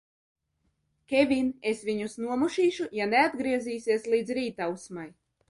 Kevin, 1.13 1.51
es 1.71 1.83
viņus 1.89 2.15
nomušīšu, 2.23 2.89
ja 3.01 3.09
neatgriezīsies 3.13 4.09
līdz 4.17 4.35
rītausmai! 4.41 5.07